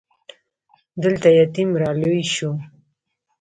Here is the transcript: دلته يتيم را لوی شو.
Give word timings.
دلته 1.03 1.27
يتيم 1.39 1.69
را 1.81 1.89
لوی 2.01 2.21
شو. 2.33 2.51